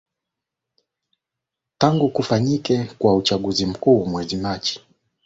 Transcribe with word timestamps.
tangu 1.77 2.09
kufanyike 2.09 2.83
kwa 2.99 3.15
uchaguzi 3.15 3.65
mkuu 3.65 4.05
mwezi 4.05 4.35
machi 4.37 4.81